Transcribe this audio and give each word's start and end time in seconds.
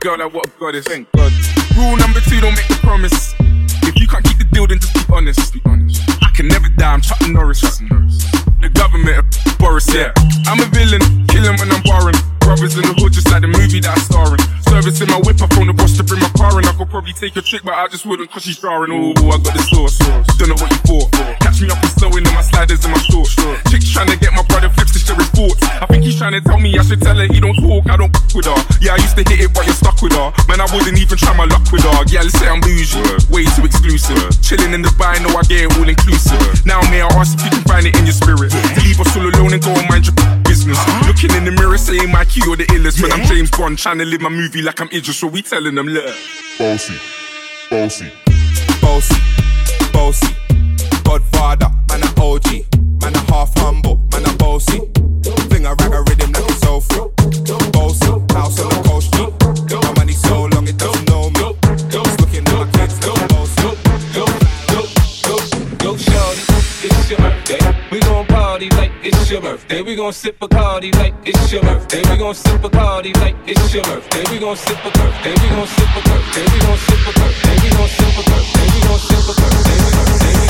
girl 0.00 0.18
like 0.18 0.32
what 0.32 0.46
a 0.46 0.50
goddess. 0.58 0.86
Thank 0.86 1.12
God. 1.12 1.32
Rule 1.76 1.96
number 1.96 2.20
two, 2.20 2.40
don't 2.40 2.56
make 2.56 2.68
the 2.68 2.80
promise. 2.80 3.34
If 3.84 4.00
you 4.00 4.08
can't 4.08 4.24
keep 4.24 4.38
the 4.38 4.48
deal, 4.50 4.66
then 4.66 4.80
just 4.80 4.94
be 4.94 5.04
honest. 5.12 5.52
Be 5.52 5.60
honest. 5.66 6.02
I 6.24 6.30
can 6.34 6.48
never 6.48 6.68
die, 6.68 6.92
I'm 6.92 7.00
Chuck 7.00 7.20
Norris. 7.28 7.60
The 7.60 8.70
government, 8.72 9.24
Boris, 9.58 9.88
yeah. 9.92 10.12
I'm 10.48 10.60
a 10.60 10.66
villain, 10.72 11.00
killing 11.28 11.56
when 11.60 11.70
I'm 11.70 11.82
barring. 11.84 12.16
Brothers 12.40 12.76
in 12.76 12.82
the 12.82 12.96
hood, 12.96 13.12
just 13.12 13.30
like 13.30 13.42
the 13.44 13.48
movie 13.52 13.80
that 13.80 13.92
I'm 13.92 14.04
starring. 14.04 14.40
Service 14.64 15.00
in 15.00 15.08
my 15.08 15.20
whip, 15.20 15.40
I 15.40 15.46
phone 15.52 15.68
the 15.68 15.76
boss 15.76 15.96
to 15.96 16.04
bring 16.04 16.20
my 16.20 16.32
car 16.32 16.56
in. 16.58 16.64
I 16.64 16.72
could 16.72 16.88
probably 16.88 17.12
take 17.12 17.36
a 17.36 17.42
trick, 17.42 17.62
but 17.62 17.74
I 17.74 17.86
just 17.88 18.06
wouldn't 18.06 18.30
cause 18.30 18.42
she's 18.42 18.58
jarring. 18.58 18.92
Oh, 18.92 19.12
I 19.28 19.36
got 19.36 19.52
the 19.52 19.64
sauce. 19.68 20.00
Don't 20.40 20.48
know 20.48 20.56
what 20.56 20.72
you 20.72 20.80
wouldn't 30.72 30.98
even 30.98 31.18
try 31.18 31.34
my 31.36 31.44
luck 31.44 31.66
with 31.72 31.82
her. 31.82 32.04
Yeah, 32.06 32.22
let's 32.22 32.38
say 32.38 32.48
I'm 32.48 32.60
bougie, 32.60 33.00
way 33.30 33.44
too 33.56 33.64
exclusive. 33.64 34.18
Chilling 34.42 34.72
in 34.72 34.82
the 34.82 34.92
bar, 34.98 35.18
know 35.20 35.34
I 35.34 35.42
get 35.42 35.66
it 35.66 35.78
all 35.78 35.88
inclusive. 35.88 36.66
Now, 36.66 36.80
may 36.90 37.02
I 37.02 37.08
ask 37.18 37.38
if 37.38 37.44
you 37.44 37.50
can 37.50 37.64
find 37.64 37.86
it 37.86 37.96
in 37.98 38.06
your 38.06 38.14
spirit 38.14 38.50
to 38.50 38.60
leave 38.82 39.00
us 39.00 39.10
all 39.16 39.26
alone 39.26 39.52
and 39.54 39.62
go 39.62 39.70
and 39.74 39.88
mind 39.88 40.06
your 40.06 40.16
business. 40.44 40.78
Looking 41.06 41.34
in 41.34 41.44
the 41.44 41.52
mirror, 41.52 41.78
saying 41.78 42.10
my 42.10 42.24
key 42.24 42.42
or 42.46 42.56
the 42.56 42.66
illest. 42.70 43.02
When 43.02 43.12
I'm 43.12 43.24
James 43.26 43.50
Bond, 43.50 43.78
trying 43.78 43.98
to 43.98 44.04
live 44.04 44.20
my 44.20 44.28
movie 44.28 44.62
like 44.62 44.80
I'm 44.80 44.88
Idris, 44.88 45.18
so 45.18 45.26
we 45.26 45.42
telling 45.42 45.74
them, 45.74 45.86
look. 45.86 46.14
Bossy, 46.58 46.94
bossy, 47.70 48.10
bossy, 48.80 49.16
bossy. 49.92 50.34
Godfather, 51.04 51.70
man 51.88 52.02
a 52.02 52.10
OG, 52.20 52.70
man 53.02 53.14
a 53.14 53.22
half 53.32 53.50
humble, 53.58 53.96
man 54.12 54.26
a 54.26 54.32
bossy. 54.36 54.89
Gon' 70.00 70.12
sip 70.14 70.40
a 70.40 70.48
party 70.48 70.90
like 70.92 71.12
it's 71.26 71.52
your 71.52 71.60
birthday. 71.60 72.00
We 72.10 72.16
gon' 72.16 72.34
sip 72.34 72.64
a 72.64 72.70
party 72.70 73.12
like 73.20 73.36
it's 73.46 73.74
your 73.74 73.84
birthday. 73.84 74.24
We 74.30 74.38
gon' 74.38 74.56
sip 74.56 74.78
a 74.82 74.90
birthday. 74.96 75.34
We 75.42 75.48
gon' 75.50 75.66
sip 75.66 75.92
a 75.92 76.00
birthday. 76.08 76.44
We 76.52 76.58
gon' 76.64 76.78
sip 76.80 77.04
a 77.04 77.12
birthday. 77.20 77.56
We 77.60 77.68
gon' 77.76 77.88
sip 77.92 78.16
a 78.16 78.22
birthday. 78.24 78.66
We 78.72 78.80
gon' 78.88 78.98
sip 78.98 79.28
a 79.28 79.34
birthday. 79.36 79.76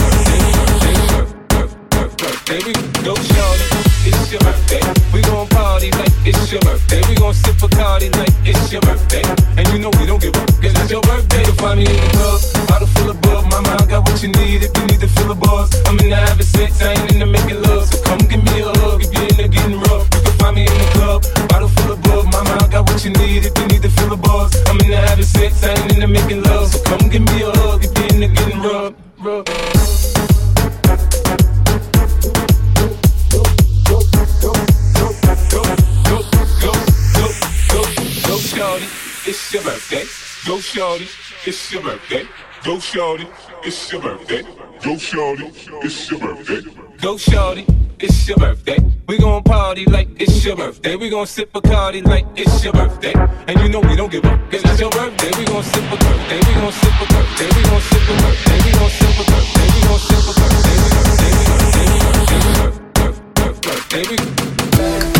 Birthday, 0.06 0.54
birthday, 0.54 1.34
birthday, 1.50 1.90
birthday, 1.90 2.30
birthday. 2.30 2.60
We 2.62 2.72
go 3.02 3.14
shorty, 3.18 3.66
it's 4.06 4.30
your 4.30 4.40
birthday. 4.46 4.82
We 5.12 5.20
gon' 5.22 5.48
party 5.48 5.90
like 5.98 6.14
it's 6.22 6.52
your 6.52 6.62
birthday. 6.62 7.02
We 7.08 7.14
gon' 7.16 7.34
sip 7.34 7.58
a 7.60 7.68
party 7.74 8.08
like 8.10 8.34
it's 8.46 8.70
your 8.70 8.82
birthday. 8.82 9.24
And 9.58 9.66
you 9.74 9.80
know 9.82 9.90
we 9.98 10.06
don't 10.06 10.22
give 10.22 10.36
up, 10.36 10.46
cause 10.62 10.78
it's 10.78 10.90
your 10.90 11.02
birthday. 11.02 11.42
You'll 11.42 11.58
find 11.58 11.82
me 11.82 11.90
in 11.90 11.98
the 11.98 12.10
club, 12.14 12.38
bottle 12.68 12.86
full 12.94 13.10
of 13.10 13.20
bub. 13.20 13.50
Mama, 13.50 13.82
I 13.82 13.86
got 13.86 14.06
what 14.06 14.22
you 14.22 14.30
need 14.30 14.62
if 14.62 14.70
you 14.78 14.86
need 14.86 15.00
to 15.00 15.08
fill 15.08 15.32
a 15.32 15.34
buzz. 15.34 15.74
I'm 15.86 15.98
in 15.98 16.10
the 16.10 16.16
having 16.16 16.46
sex, 16.46 16.80
I 16.82 16.94
ain't 16.94 17.12
in 17.12 17.18
the 17.18 17.26
making 17.26 17.60
love. 17.62 17.88
So 17.90 17.98
come 18.04 18.22
give 18.30 18.44
me 18.44 18.60
a 18.62 18.70
hug 18.78 19.02
if 19.02 19.12
you're 19.12 19.19
the 21.22 21.46
bottle 21.48 21.68
full 21.68 21.92
of 21.92 22.02
bub. 22.02 22.24
Mama, 22.32 22.58
I 22.60 22.68
got 22.68 22.88
what 22.88 23.04
you 23.04 23.10
need 23.10 23.44
if 23.46 23.56
you 23.58 23.66
need 23.66 23.82
to 23.82 23.90
fill 23.90 24.12
a 24.12 24.16
buzz. 24.16 24.54
I'm 24.68 24.78
in 24.80 24.90
the 24.90 24.96
having 24.96 25.24
sex, 25.24 25.62
I 25.64 25.70
ain't 25.70 25.92
in 25.94 26.00
the 26.00 26.08
making 26.08 26.42
love. 26.42 26.68
So 26.68 26.82
come 26.84 27.08
give 27.08 27.22
me 27.22 27.42
a 27.42 27.50
hug 27.50 27.84
if 27.84 27.96
you're 27.96 28.08
in 28.14 28.20
the 28.20 28.28
getting 28.28 28.62
your 28.62 28.92
birthday. 39.70 40.04
Go 40.46 40.58
shorty, 40.58 41.08
it's 41.46 41.72
your 41.72 41.82
birthday. 41.82 42.24
Go 42.64 42.78
shorty, 42.78 43.28
it's 43.64 43.92
your 43.92 44.02
birthday. 44.02 44.42
Go 44.82 44.96
shorty, 44.96 45.52
it's 45.82 46.10
your 46.10 46.20
birthday. 46.20 46.89
Go 47.02 47.16
shorty, 47.16 47.64
it's 47.98 48.28
your 48.28 48.36
birthday. 48.36 48.76
We 49.08 49.16
gon' 49.16 49.42
party 49.42 49.86
like 49.86 50.08
it's 50.20 50.44
your 50.44 50.54
birthday. 50.54 50.96
We 50.96 51.08
gon' 51.08 51.26
sip 51.26 51.48
a 51.54 51.60
party 51.62 52.02
like 52.02 52.26
it's 52.36 52.62
your 52.62 52.74
birthday. 52.74 53.14
And 53.48 53.58
you 53.60 53.70
know 53.70 53.80
we 53.80 53.96
don't 53.96 54.12
give 54.12 54.22
up, 54.26 54.38
cause 54.50 54.60
it's 54.62 54.80
your 54.80 54.90
birthday. 54.90 55.30
We 55.38 55.46
gon' 55.46 55.62
sip 55.62 55.84
a 55.84 55.96
birthday. 55.96 56.36
We 56.36 56.52
gon' 56.60 56.72
sip 56.72 56.92
a 57.00 57.06
birthday. 57.06 57.48
We 57.56 57.62
gon' 57.62 57.80
sip 57.80 58.04
a 58.04 58.20
birthday. 58.20 58.60
We 58.64 58.72
gon' 58.76 58.90
sip 58.90 59.16
a 59.16 59.24
birthday. 59.24 59.64
We 59.64 59.80
gon' 59.88 59.98
sip 59.98 60.28
a 60.28 60.34
birthday. 60.36 60.76
We 60.76 60.90
gon' 60.90 61.00
sip 61.00 61.24
a 61.30 61.54
birthday. 61.56 61.88
We 61.88 62.10
gon' 62.10 62.28
sip 62.28 62.68
a 63.40 63.64
birthday. 63.80 64.04
We 64.10 64.16
gon' 64.16 64.28
sip 64.28 65.00
a 65.00 65.08
birthday. 65.08 65.19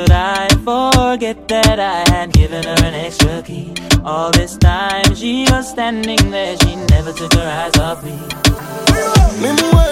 forget 1.21 1.47
that 1.49 1.79
I 1.79 2.03
had 2.09 2.33
given 2.33 2.63
her 2.63 2.83
an 2.83 2.95
extra 2.95 3.43
key? 3.43 3.71
All 4.03 4.31
this 4.31 4.57
time 4.57 5.13
she 5.13 5.45
was 5.51 5.69
standing 5.69 6.31
there, 6.31 6.57
she 6.57 6.75
never 6.75 7.13
took 7.13 7.31
her 7.33 7.47
eyes 7.47 7.77
off 7.77 8.03
me. 8.03 9.90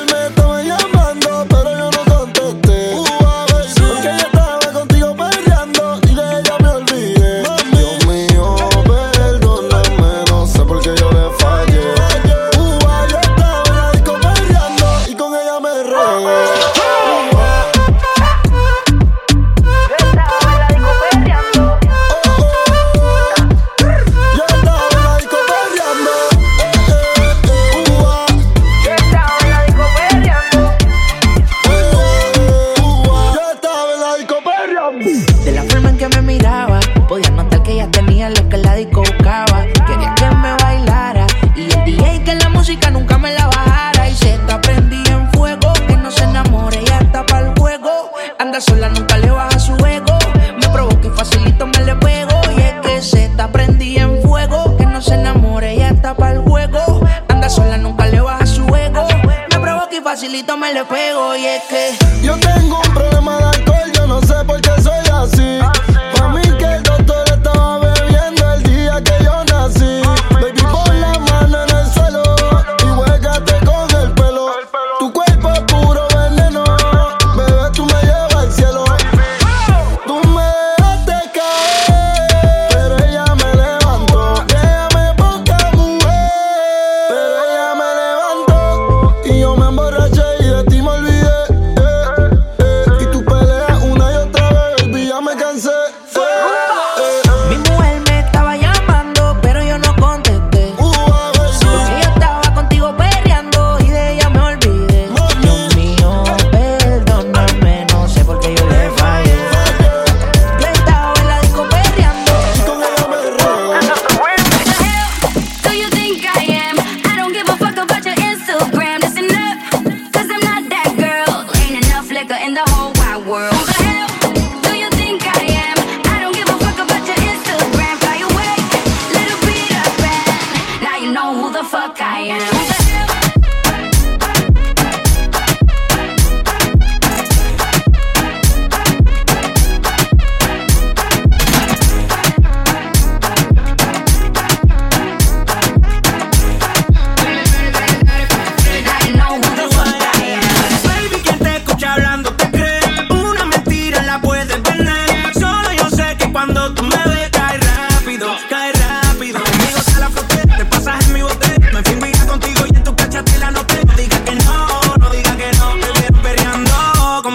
nunca 49.00 49.18
le 49.18 49.32
baja 49.32 49.60
su 49.60 49.74
ego. 49.86 50.18
Me 50.62 50.70
provoca 50.70 51.08
y 51.08 51.10
facilito 51.10 51.68
me 51.68 51.84
le 51.84 51.96
pego. 51.96 52.42
Y 52.56 52.62
es 52.62 52.74
que 52.82 53.02
se 53.02 53.26
está 53.26 53.52
prendí 53.52 53.98
en 53.98 54.22
fuego. 54.22 54.78
Que 54.78 54.86
no 54.86 55.02
se 55.02 55.16
enamore, 55.16 55.74
ella 55.74 55.90
está 55.90 56.16
para 56.16 56.34
el 56.34 56.40
juego. 56.40 57.02
Anda 57.30 57.50
sola, 57.50 57.78
nunca 57.78 58.06
le 58.08 58.22
baja 58.22 58.46
su 58.46 58.64
ego. 58.76 59.08
Me 59.52 59.60
provoca 59.60 59.96
y 59.96 60.02
facilito 60.02 60.58
me 60.58 60.74
le 60.74 60.84
pego. 60.86 61.36
Y 61.36 61.46
es 61.46 61.64
que 61.64 62.26
yo 62.26 62.38
tengo 62.40 62.82
un 62.86 62.94
problema 62.94 63.38
de 63.38 63.69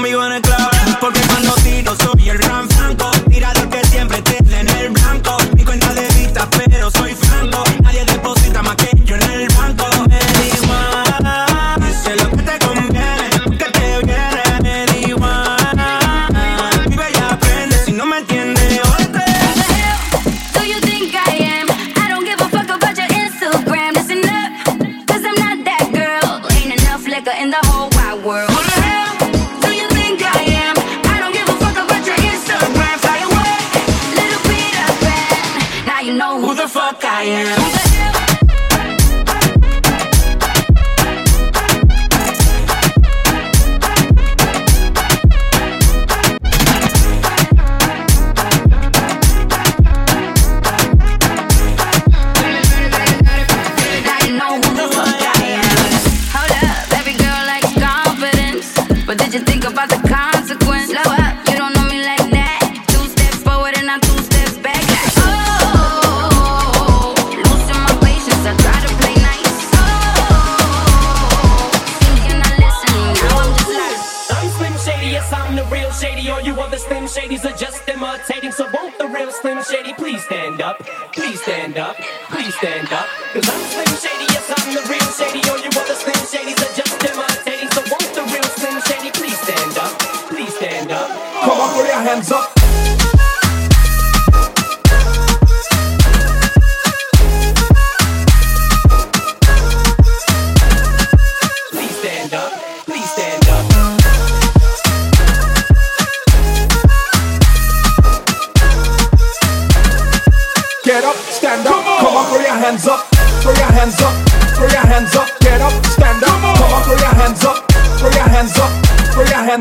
conmigo 0.05 0.27
en 0.27 0.33
el 0.33 0.43
club 0.43 0.63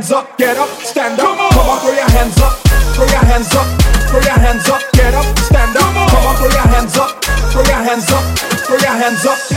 hands 0.04 0.12
up, 0.12 0.38
get 0.38 0.58
up, 0.58 0.68
stand 0.82 1.18
up. 1.18 1.26
Come 1.26 1.40
on, 1.40 1.52
Come 1.52 1.70
on 1.70 1.80
throw 1.80 1.94
your 1.94 2.10
hands 2.12 2.38
up, 2.42 2.60
throw 2.94 3.06
your 3.06 3.24
hands 3.24 3.56
up, 3.56 3.68
throw 4.10 4.20
your 4.20 4.38
hands 4.38 4.68
up, 4.68 4.82
get 4.92 5.14
up, 5.14 5.40
stand 5.40 5.78
up. 5.78 5.84
Come 5.84 5.98
on, 5.98 6.10
Come 6.10 6.26
on 6.28 6.36
throw 6.36 6.50
your 6.50 6.68
hands 6.68 6.98
up, 6.98 7.24
throw 7.24 7.64
your 7.64 7.84
hands 7.88 8.12
up, 8.12 8.38
throw 8.68 8.78
your 8.78 8.98
hands 9.00 9.26
up. 9.26 9.53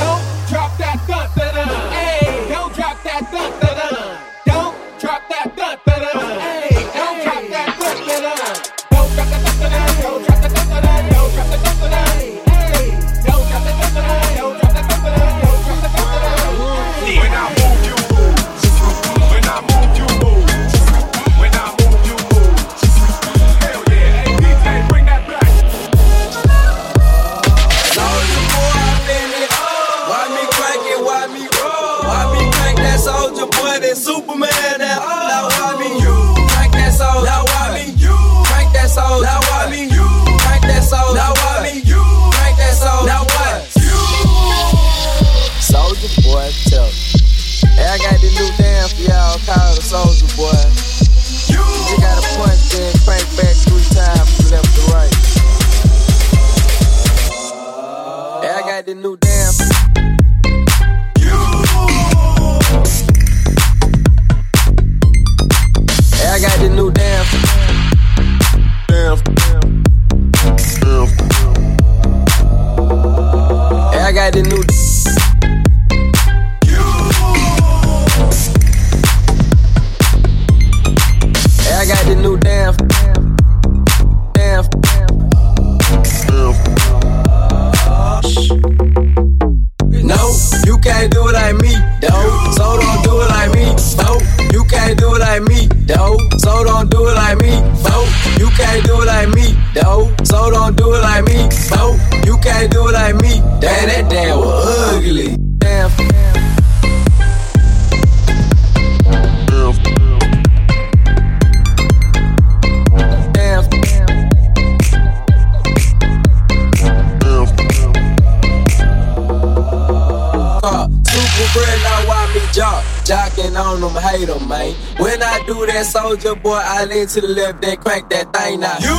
To 126.16 127.20
the 127.20 127.28
left, 127.28 127.61
then 127.61 127.76
crank 127.76 128.08
that 128.08 128.32
thing 128.32 128.64
out. 128.64 128.80
You, 128.80 128.96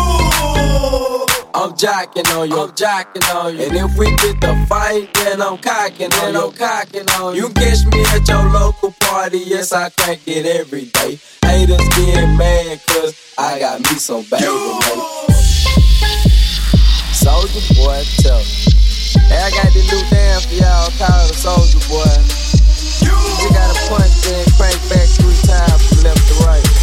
I'm 1.54 1.74
jocking 1.74 2.30
on 2.38 2.48
you, 2.48 2.62
I'm 2.62 2.70
jocking 2.72 3.26
on 3.34 3.58
you. 3.58 3.66
And 3.66 3.76
if 3.76 3.98
we 3.98 4.06
get 4.22 4.40
the 4.40 4.54
fight, 4.70 5.12
then 5.16 5.42
I'm 5.42 5.58
cocking, 5.58 6.10
then 6.10 6.38
I'm 6.38 6.52
cocking 6.54 7.10
on 7.18 7.36
you. 7.36 7.48
You 7.48 7.50
catch 7.50 7.86
me 7.90 8.06
at 8.14 8.28
your 8.30 8.48
local 8.54 8.94
party, 9.02 9.40
yes 9.40 9.74
I 9.74 9.90
crank 9.90 10.22
it 10.28 10.46
every 10.46 10.86
day. 10.86 11.20
Haters 11.42 11.82
getting 11.98 12.38
mad, 12.38 12.80
cause 12.86 13.18
I 13.38 13.60
got 13.60 13.80
me 13.82 13.98
some 13.98 14.22
baby, 14.30 14.46
Soulja 17.18 17.62
boy, 17.76 18.06
tell 18.22 18.40
me. 18.40 18.78
Hey, 19.26 19.42
I 19.42 19.50
got 19.52 19.74
the 19.74 19.82
new 19.90 20.04
dance 20.14 20.46
for 20.46 20.54
y'all, 20.54 20.94
called 21.02 21.34
Soulja 21.34 21.82
Boy. 21.90 22.14
You 23.02 23.14
just 23.42 23.50
gotta 23.52 23.78
punch, 23.90 24.14
then 24.22 24.46
crank 24.56 24.78
back 24.88 25.10
three 25.18 25.36
times 25.50 25.82
from 25.90 26.04
left 26.06 26.22
to 26.30 26.46
right. 26.46 26.77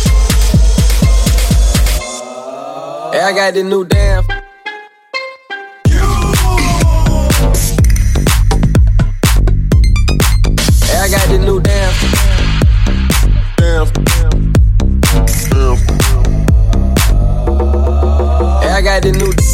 Hey, 3.14 3.21
I 3.21 3.33
got 3.33 3.54
the 3.54 3.62
new 3.62 3.85
damn. 3.85 4.25
Hey, 10.83 10.99
I 10.99 11.09
got 11.09 11.28
the 11.28 11.38
new 11.38 11.61
damn. 11.61 11.94
Damn. 13.56 13.87
Hey, 18.61 18.73
I 18.73 18.83
got 18.83 19.02
the 19.04 19.12
new. 19.12 19.54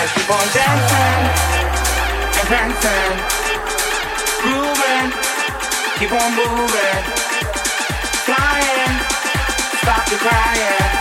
Keep 0.00 0.30
on 0.30 0.46
dancing. 0.54 1.60
And 2.40 2.48
dancing, 2.48 3.16
grooving, 4.40 5.12
keep 5.98 6.10
on 6.10 6.34
moving, 6.34 7.04
flying, 8.24 8.96
stop 9.82 10.08
the 10.08 10.16
crying. 10.16 10.99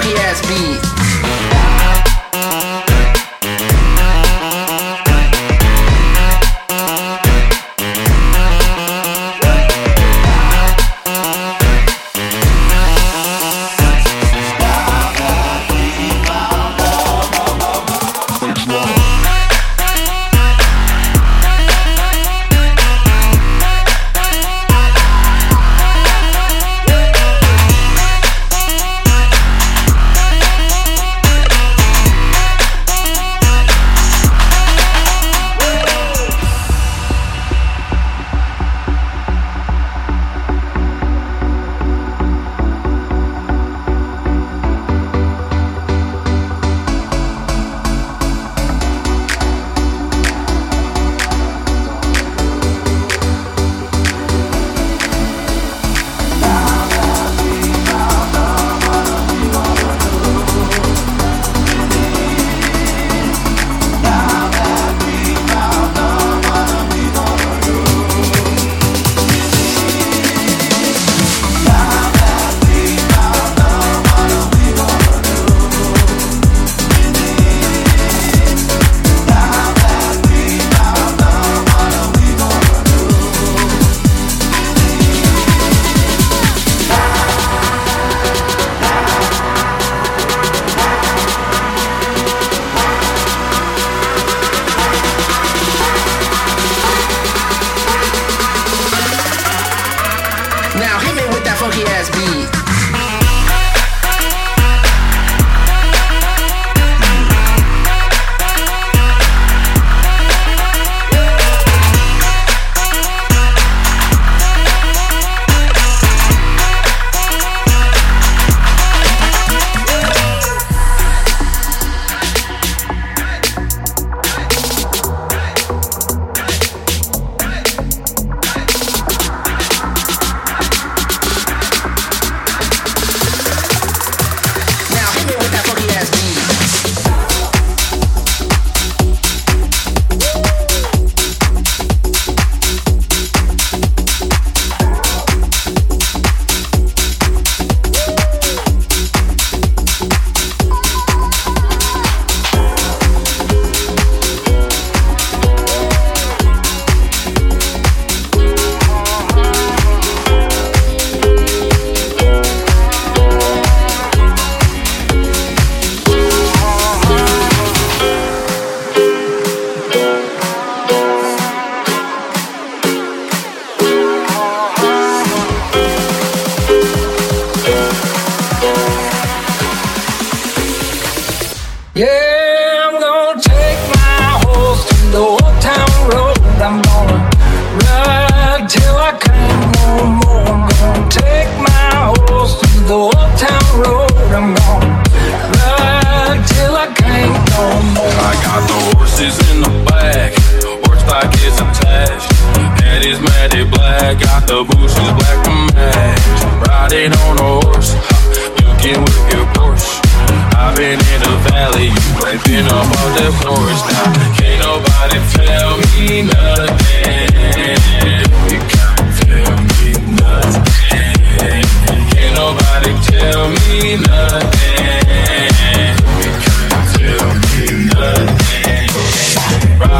Funky 0.00 0.14
ass 0.18 0.40
beat. 0.46 0.97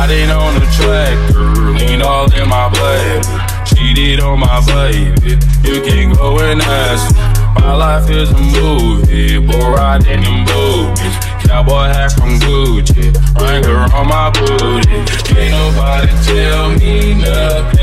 riding 0.09 0.31
on 0.31 0.57
a 0.57 0.61
tractor, 0.73 1.39
lean 1.73 2.01
all 2.01 2.33
in 2.33 2.49
my 2.49 2.69
bladder. 2.71 3.65
Cheated 3.67 4.21
on 4.21 4.41
my 4.41 4.65
baby, 4.65 5.39
you 5.63 5.83
can 5.83 6.15
go 6.15 6.39
and 6.41 6.63
ask. 6.63 7.15
My 7.57 7.75
life 7.75 8.09
is 8.11 8.31
a 8.31 8.39
movie, 8.39 9.39
boy 9.39 9.71
riding 9.71 10.23
in 10.25 10.45
boobies. 10.47 11.17
Cowboy 11.45 11.89
hat 11.89 12.13
from 12.13 12.39
Gucci, 12.41 13.13
Wrangler 13.39 13.93
on 13.95 14.09
my 14.09 14.31
booty. 14.31 14.89
Can't 15.29 15.51
nobody 15.53 16.09
tell 16.25 16.71
me 16.71 17.15
nothing. 17.15 17.79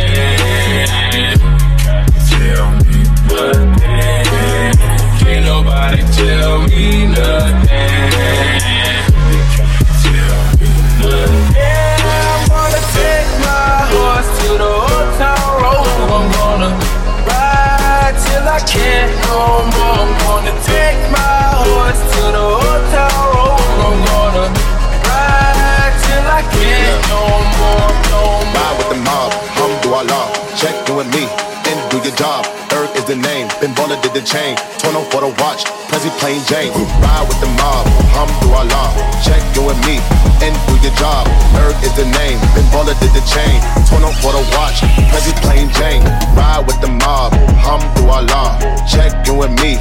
Tell 2.29 2.71
me 2.81 3.03
nothing. 3.29 3.75
Can't 5.19 5.45
nobody 5.45 6.01
tell 6.13 6.67
me 6.67 7.07
nothing. 7.07 8.74
can't 18.67 19.13
more. 19.25 19.95
I'm 20.01 20.12
gonna 20.25 20.56
take 20.65 20.99
my 21.12 21.39
horse 21.65 22.01
to 22.13 22.23
the 22.38 22.45
hotel 22.62 23.15
room. 23.32 23.62
I'm 23.86 23.99
gonna 24.10 24.45
ride 25.08 25.95
till 26.04 26.25
I 26.39 26.41
can't 26.56 27.01
no 27.13 27.23
more. 27.60 27.89
Ride 28.56 28.75
with 28.78 28.89
the 28.91 28.99
mob, 29.08 29.32
do 29.84 29.89
Check 30.58 30.75
me, 31.15 31.23
and 31.69 31.78
do 31.91 31.97
your 31.97 32.15
job 32.15 32.55
the 33.15 33.28
name, 33.28 33.47
been 33.62 33.71
baller 33.75 33.99
did 34.01 34.13
the 34.13 34.21
chain. 34.21 34.58
20 34.80 34.97
for 35.12 35.21
the 35.21 35.32
watch, 35.39 35.63
Prezi 35.88 36.12
plain 36.19 36.41
Jane. 36.47 36.71
Ride 36.99 37.25
with 37.28 37.39
the 37.39 37.47
mob, 37.47 37.86
hum 38.12 38.28
through 38.39 38.56
Allah. 38.56 38.91
Check 39.23 39.41
you 39.56 39.69
and 39.69 39.80
me, 39.88 39.99
and 40.43 40.54
do 40.67 40.75
your 40.84 40.95
job. 40.99 41.28
Erg 41.63 41.78
is 41.84 41.93
the 41.95 42.06
name, 42.06 42.39
been 42.56 42.67
baller 42.73 42.95
did 42.99 43.12
the 43.15 43.23
chain. 43.28 43.56
20 43.88 44.12
for 44.19 44.32
the 44.36 44.43
watch, 44.56 44.84
Prezi 45.12 45.34
plain 45.43 45.69
Jane. 45.80 46.04
Ride 46.36 46.63
with 46.67 46.80
the 46.82 46.91
mob, 46.91 47.34
hum 47.63 47.82
through 47.95 48.12
Allah. 48.12 48.60
Check 48.88 49.12
you 49.28 49.41
and 49.43 49.56
me, 49.62 49.78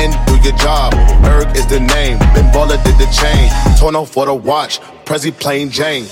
and 0.00 0.12
do 0.26 0.36
your 0.40 0.56
job. 0.56 0.94
Erg 1.28 1.52
is 1.56 1.66
the 1.66 1.80
name, 1.80 2.18
been 2.32 2.48
baller 2.54 2.80
did 2.84 2.96
the 2.96 3.08
chain. 3.12 3.50
20 3.78 4.06
for 4.06 4.26
the 4.26 4.34
watch, 4.34 4.80
Prezi 5.04 5.32
plain 5.32 5.70
Jane. 5.70 6.06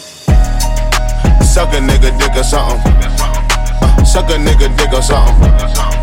Suck 1.47 1.73
a 1.73 1.81
nigga, 1.81 2.12
dick 2.19 2.37
or 2.37 2.45
something. 2.45 2.93
Uh, 2.93 4.05
suck 4.05 4.29
a 4.29 4.37
nigga, 4.37 4.69
dick 4.77 4.93
or 4.93 5.01
something. 5.01 5.96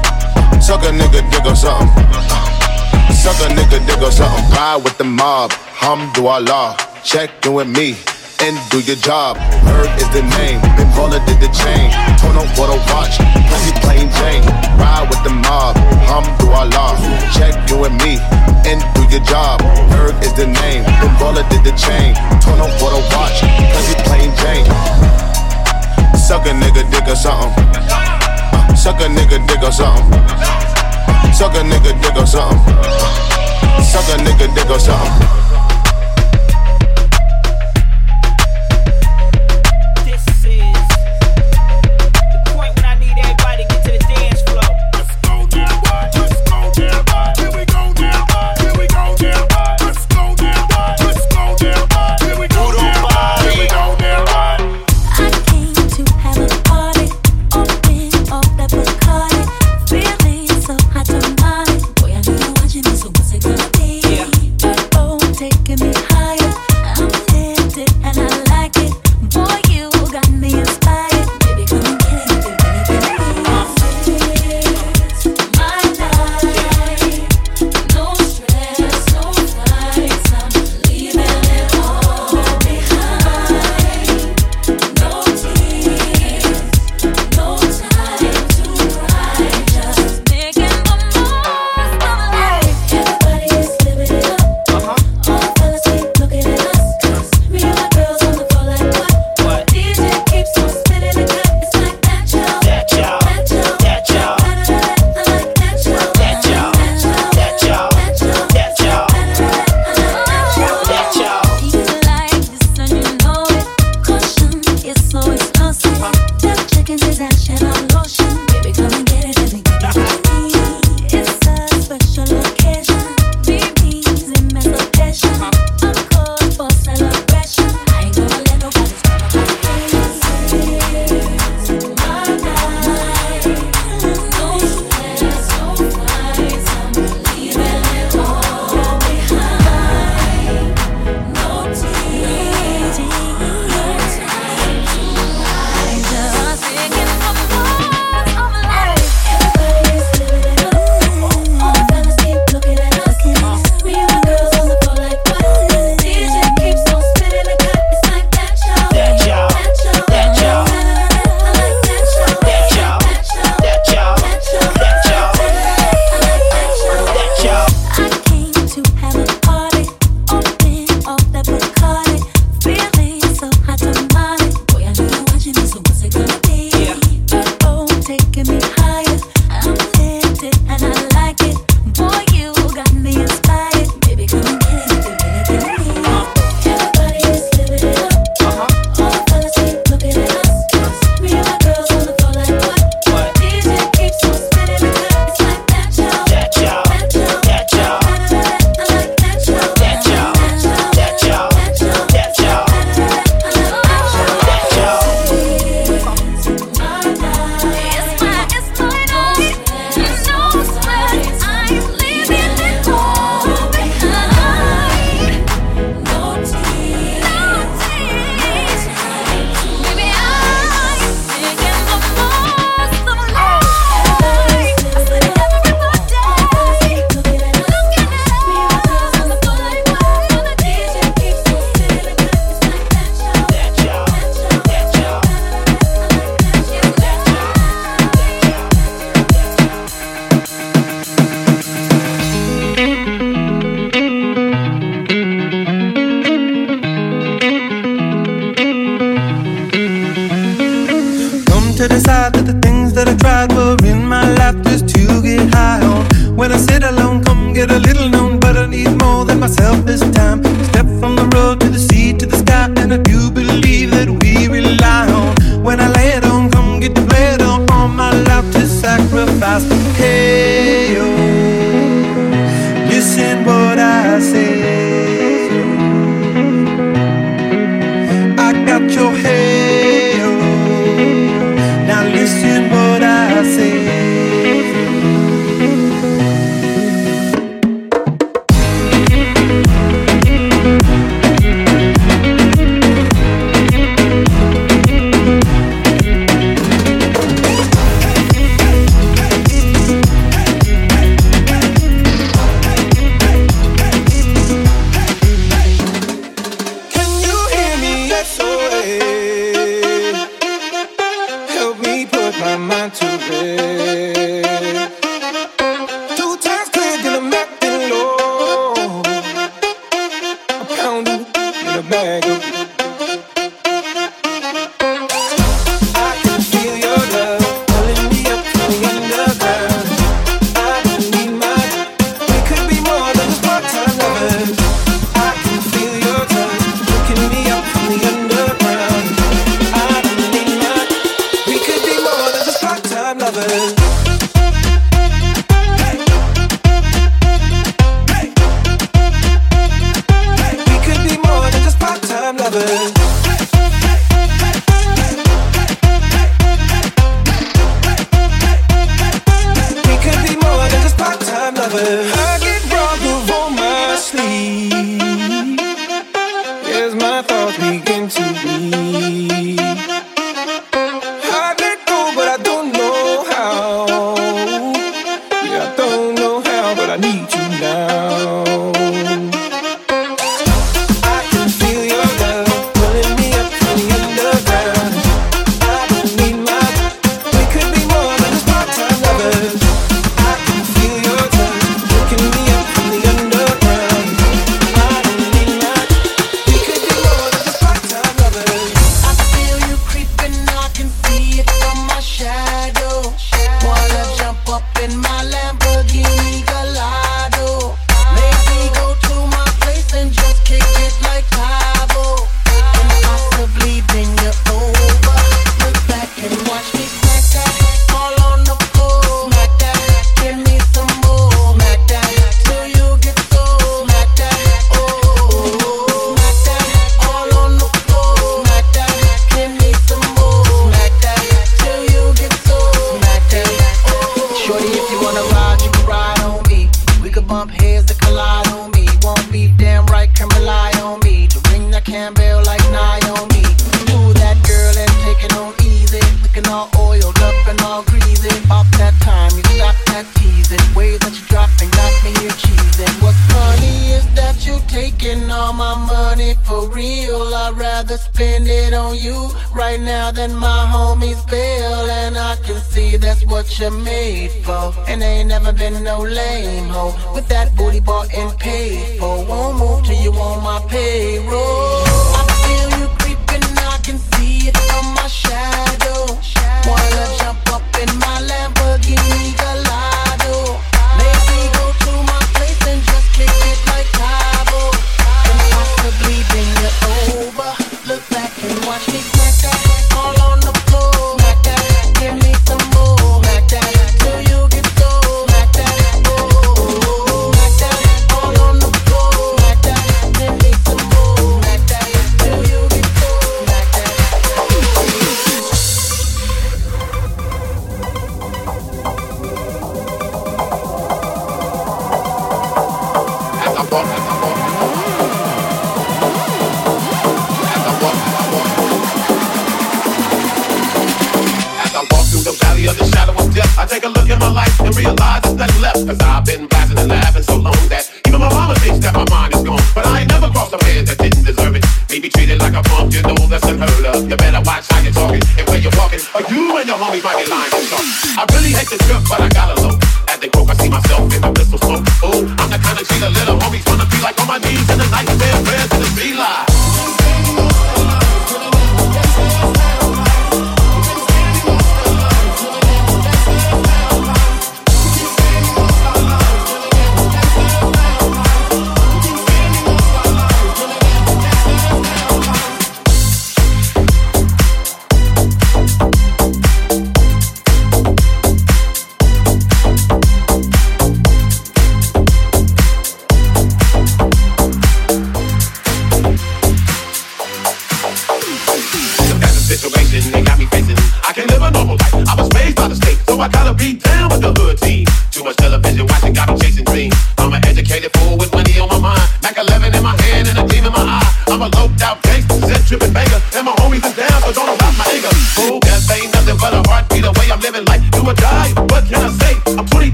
Suck 0.63 0.83
a 0.83 0.91
nigga 0.95 1.19
dick 1.29 1.45
or 1.45 1.55
something. 1.55 1.91
Suck 3.11 3.35
a 3.43 3.51
nigga 3.51 3.85
dick 3.85 4.01
or 4.01 4.11
something. 4.11 4.55
Ride 4.55 4.81
with 4.81 4.97
the 4.97 5.03
mob. 5.03 5.51
Hamdulillah. 5.51 6.77
Check 7.03 7.45
in 7.45 7.53
with 7.53 7.67
me 7.67 7.97
and 8.39 8.55
do 8.71 8.79
your 8.79 8.95
job. 8.95 9.35
Herb 9.67 9.91
is 9.99 10.07
the 10.15 10.23
name, 10.39 10.63
Ben 10.79 10.87
Baller 10.95 11.19
did 11.27 11.43
the 11.43 11.51
chain. 11.51 11.91
Turn 12.15 12.39
on 12.39 12.47
for 12.55 12.71
the 12.71 12.79
watch, 12.95 13.19
Prezi 13.19 13.75
plain 13.83 14.07
Jane. 14.07 14.43
Ride 14.79 15.07
with 15.11 15.19
the 15.27 15.35
mob, 15.35 15.75
Hamdulillah. 16.07 16.95
Check 17.35 17.55
you 17.69 17.83
and 17.83 17.99
me 17.99 18.15
and 18.63 18.79
do 18.95 19.03
your 19.11 19.23
job. 19.27 19.59
Herb 19.91 20.15
is 20.23 20.31
the 20.39 20.47
name, 20.47 20.83
Ben 21.03 21.11
Baller 21.19 21.43
did 21.51 21.63
the 21.67 21.75
chain. 21.75 22.15
Turn 22.39 22.63
on 22.63 22.71
for 22.79 22.87
the 22.95 23.03
watch, 23.11 23.43
Prezi 23.71 23.95
plain 24.07 24.31
Jane. 24.39 24.67
Suck 26.15 26.45
a 26.47 26.55
nigga 26.55 26.89
dick 26.89 27.07
or 27.07 27.15
something. 27.19 28.12
Suck 28.75 28.99
a 28.99 29.07
nigga 29.07 29.45
dick 29.47 29.61
or 29.63 29.71
something. 29.71 30.19
Suck 31.33 31.55
a 31.55 31.63
nigga 31.63 31.99
dick 32.01 32.15
or 32.15 32.25
something. 32.25 32.75
Suck 33.83 34.07
a 34.09 34.17
nigga 34.23 34.53
dick 34.53 34.69
or 34.69 34.79
something. 34.79 35.42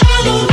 I 0.00 0.22
don't 0.24 0.51